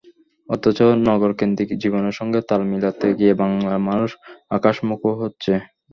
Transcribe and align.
অথচ 0.49 0.77
নগরকেন্দ্রিক 1.07 1.69
জীবনের 1.81 2.15
সঙ্গে 2.19 2.39
তাল 2.49 2.61
মিলাতে 2.71 3.07
গিয়ে 3.19 3.33
বাংলার 3.41 3.79
মানুষ 3.87 4.09
আকাশমুখো 4.51 5.11
হচ্ছে। 5.21 5.51